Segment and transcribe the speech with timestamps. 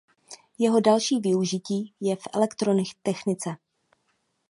[0.59, 3.55] Jeho další využití je v elektrotechnice.